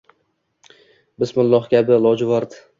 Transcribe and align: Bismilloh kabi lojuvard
Bismilloh 1.25 1.71
kabi 1.77 2.03
lojuvard 2.09 2.63